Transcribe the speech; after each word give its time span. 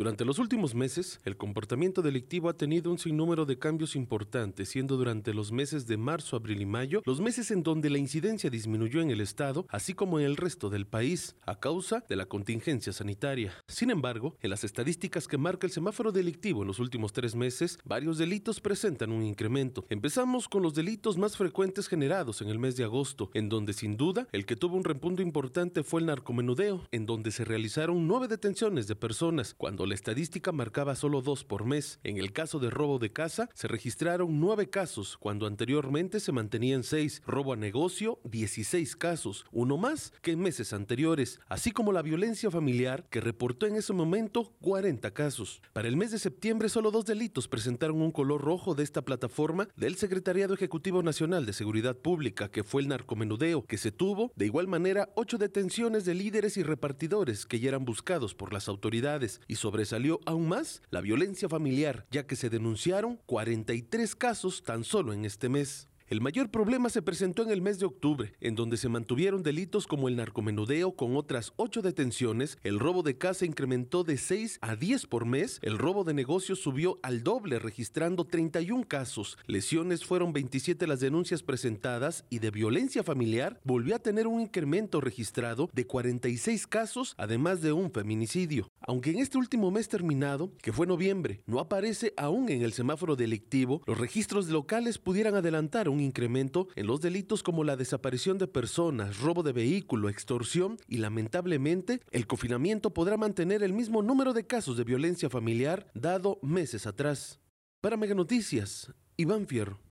Durante 0.00 0.24
los 0.24 0.38
últimos 0.38 0.74
meses, 0.74 1.20
el 1.26 1.36
comportamiento 1.36 2.00
delictivo 2.00 2.48
ha 2.48 2.56
tenido 2.56 2.90
un 2.90 2.96
sinnúmero 2.96 3.44
de 3.44 3.58
cambios 3.58 3.94
importantes, 3.94 4.70
siendo 4.70 4.96
durante 4.96 5.34
los 5.34 5.52
meses 5.52 5.86
de 5.86 5.98
marzo, 5.98 6.36
abril 6.36 6.62
y 6.62 6.64
mayo 6.64 7.02
los 7.04 7.20
meses 7.20 7.50
en 7.50 7.62
donde 7.62 7.90
la 7.90 7.98
incidencia 7.98 8.48
disminuyó 8.48 9.02
en 9.02 9.10
el 9.10 9.20
estado, 9.20 9.66
así 9.68 9.92
como 9.92 10.18
en 10.18 10.24
el 10.24 10.38
resto 10.38 10.70
del 10.70 10.86
país, 10.86 11.36
a 11.44 11.60
causa 11.60 12.02
de 12.08 12.16
la 12.16 12.24
contingencia 12.24 12.94
sanitaria. 12.94 13.52
Sin 13.68 13.90
embargo, 13.90 14.38
en 14.40 14.48
las 14.48 14.64
estadísticas 14.64 15.28
que 15.28 15.36
marca 15.36 15.66
el 15.66 15.70
semáforo 15.70 16.12
delictivo 16.12 16.62
en 16.62 16.68
los 16.68 16.78
últimos 16.78 17.12
tres 17.12 17.34
meses, 17.34 17.78
varios 17.84 18.16
delitos 18.16 18.62
presentan 18.62 19.12
un 19.12 19.22
incremento. 19.22 19.84
Empezamos 19.90 20.48
con 20.48 20.62
los 20.62 20.72
delitos 20.72 21.18
más 21.18 21.36
frecuentes 21.36 21.88
generados 21.88 22.40
en 22.40 22.48
el 22.48 22.58
mes 22.58 22.74
de 22.74 22.84
agosto, 22.84 23.30
en 23.34 23.50
donde 23.50 23.74
sin 23.74 23.98
duda 23.98 24.28
el 24.32 24.46
que 24.46 24.56
tuvo 24.56 24.78
un 24.78 24.84
repunto 24.84 25.20
importante 25.20 25.82
fue 25.82 26.00
el 26.00 26.06
narcomenudeo, 26.06 26.88
en 26.90 27.04
donde 27.04 27.32
se 27.32 27.44
realizaron 27.44 28.08
nueve 28.08 28.28
detenciones 28.28 28.86
de 28.86 28.96
personas, 28.96 29.52
cuando 29.52 29.89
la 29.90 29.94
estadística 29.94 30.52
marcaba 30.52 30.94
solo 30.94 31.20
dos 31.20 31.44
por 31.44 31.64
mes. 31.64 31.98
En 32.04 32.16
el 32.16 32.32
caso 32.32 32.60
de 32.60 32.70
robo 32.70 33.00
de 33.00 33.12
casa, 33.12 33.48
se 33.54 33.66
registraron 33.66 34.38
nueve 34.38 34.70
casos, 34.70 35.16
cuando 35.18 35.46
anteriormente 35.46 36.20
se 36.20 36.30
mantenían 36.30 36.84
seis. 36.84 37.20
Robo 37.26 37.52
a 37.52 37.56
negocio, 37.56 38.20
16 38.22 38.94
casos, 38.94 39.44
uno 39.50 39.76
más 39.76 40.12
que 40.22 40.30
en 40.30 40.40
meses 40.40 40.72
anteriores, 40.72 41.40
así 41.48 41.72
como 41.72 41.92
la 41.92 42.02
violencia 42.02 42.52
familiar, 42.52 43.08
que 43.10 43.20
reportó 43.20 43.66
en 43.66 43.74
ese 43.74 43.92
momento 43.92 44.52
40 44.60 45.10
casos. 45.10 45.60
Para 45.72 45.88
el 45.88 45.96
mes 45.96 46.12
de 46.12 46.20
septiembre, 46.20 46.68
solo 46.68 46.92
dos 46.92 47.04
delitos 47.04 47.48
presentaron 47.48 48.00
un 48.00 48.12
color 48.12 48.40
rojo 48.40 48.76
de 48.76 48.84
esta 48.84 49.02
plataforma 49.02 49.66
del 49.74 49.96
Secretariado 49.96 50.54
Ejecutivo 50.54 51.02
Nacional 51.02 51.46
de 51.46 51.52
Seguridad 51.52 51.96
Pública, 51.96 52.48
que 52.48 52.62
fue 52.62 52.82
el 52.82 52.88
narcomenudeo, 52.88 53.66
que 53.66 53.76
se 53.76 53.90
tuvo 53.90 54.30
de 54.36 54.46
igual 54.46 54.68
manera 54.68 55.08
ocho 55.16 55.36
detenciones 55.36 56.04
de 56.04 56.14
líderes 56.14 56.56
y 56.56 56.62
repartidores 56.62 57.44
que 57.44 57.58
ya 57.58 57.70
eran 57.70 57.84
buscados 57.84 58.36
por 58.36 58.52
las 58.52 58.68
autoridades 58.68 59.40
y 59.48 59.56
sobre 59.56 59.69
Salió 59.84 60.20
aún 60.26 60.48
más 60.48 60.82
la 60.90 61.00
violencia 61.00 61.48
familiar, 61.48 62.06
ya 62.10 62.26
que 62.26 62.36
se 62.36 62.50
denunciaron 62.50 63.18
43 63.26 64.14
casos 64.14 64.62
tan 64.62 64.84
solo 64.84 65.12
en 65.12 65.24
este 65.24 65.48
mes. 65.48 65.89
El 66.10 66.20
mayor 66.20 66.50
problema 66.50 66.88
se 66.88 67.02
presentó 67.02 67.44
en 67.44 67.50
el 67.50 67.62
mes 67.62 67.78
de 67.78 67.86
octubre, 67.86 68.32
en 68.40 68.56
donde 68.56 68.76
se 68.76 68.88
mantuvieron 68.88 69.44
delitos 69.44 69.86
como 69.86 70.08
el 70.08 70.16
narcomenudeo 70.16 70.96
con 70.96 71.14
otras 71.14 71.52
ocho 71.54 71.82
detenciones, 71.82 72.58
el 72.64 72.80
robo 72.80 73.04
de 73.04 73.16
casa 73.16 73.46
incrementó 73.46 74.02
de 74.02 74.16
6 74.16 74.58
a 74.60 74.74
10 74.74 75.06
por 75.06 75.24
mes, 75.24 75.60
el 75.62 75.78
robo 75.78 76.02
de 76.02 76.12
negocios 76.12 76.58
subió 76.58 76.98
al 77.04 77.22
doble 77.22 77.60
registrando 77.60 78.24
31 78.24 78.88
casos, 78.88 79.38
lesiones 79.46 80.04
fueron 80.04 80.32
27 80.32 80.84
las 80.88 80.98
denuncias 80.98 81.44
presentadas 81.44 82.24
y 82.28 82.40
de 82.40 82.50
violencia 82.50 83.04
familiar 83.04 83.60
volvió 83.62 83.94
a 83.94 84.00
tener 84.00 84.26
un 84.26 84.40
incremento 84.40 85.00
registrado 85.00 85.70
de 85.72 85.86
46 85.86 86.66
casos, 86.66 87.14
además 87.18 87.60
de 87.60 87.70
un 87.70 87.92
feminicidio. 87.92 88.68
Aunque 88.80 89.10
en 89.10 89.20
este 89.20 89.38
último 89.38 89.70
mes 89.70 89.88
terminado, 89.88 90.50
que 90.60 90.72
fue 90.72 90.88
noviembre, 90.88 91.40
no 91.46 91.60
aparece 91.60 92.14
aún 92.16 92.48
en 92.48 92.62
el 92.62 92.72
semáforo 92.72 93.14
delictivo, 93.14 93.80
los 93.86 93.96
registros 93.96 94.48
locales 94.48 94.98
pudieran 94.98 95.36
adelantar 95.36 95.88
incremento 96.00 96.68
en 96.76 96.86
los 96.86 97.00
delitos 97.00 97.42
como 97.42 97.64
la 97.64 97.76
desaparición 97.76 98.38
de 98.38 98.46
personas, 98.46 99.18
robo 99.20 99.42
de 99.42 99.52
vehículo, 99.52 100.08
extorsión 100.08 100.78
y 100.88 100.98
lamentablemente 100.98 102.00
el 102.10 102.26
confinamiento 102.26 102.94
podrá 102.94 103.16
mantener 103.16 103.62
el 103.62 103.72
mismo 103.72 104.02
número 104.02 104.32
de 104.32 104.46
casos 104.46 104.76
de 104.76 104.84
violencia 104.84 105.30
familiar 105.30 105.90
dado 105.94 106.38
meses 106.42 106.86
atrás. 106.86 107.40
Para 107.80 107.96
Mega 107.96 108.14
Noticias, 108.14 108.92
Iván 109.16 109.46
Fierro. 109.46 109.89